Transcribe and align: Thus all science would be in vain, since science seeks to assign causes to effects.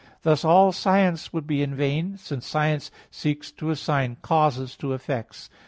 Thus 0.23 0.43
all 0.43 0.71
science 0.71 1.31
would 1.31 1.45
be 1.45 1.61
in 1.61 1.75
vain, 1.75 2.17
since 2.17 2.47
science 2.47 2.89
seeks 3.11 3.51
to 3.51 3.69
assign 3.69 4.17
causes 4.23 4.75
to 4.77 4.93
effects. 4.93 5.51